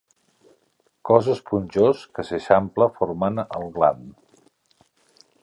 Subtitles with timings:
[1.09, 4.09] Cos esponjós que s'eixampla formant el gland.